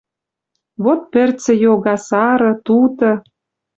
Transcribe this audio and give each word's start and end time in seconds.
Вот 0.83 1.01
пӹрцӹ 1.11 1.53
йога 1.65 1.95
сары, 2.07 2.51
туты. 2.65 3.11